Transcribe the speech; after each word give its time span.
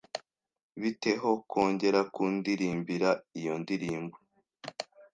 Bite 0.81 1.11
ho 1.21 1.31
kongera 1.51 2.01
kundirimbira 2.13 3.09
iyo 3.39 3.53
ndirimbo? 3.61 4.17